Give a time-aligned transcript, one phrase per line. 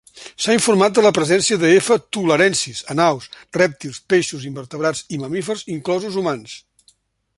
[0.43, 1.97] S'ha informat de la presència de "F.
[2.17, 6.61] tularensis" en aus, rèptils, peixos, invertebrats i mamífers, inclosos humans.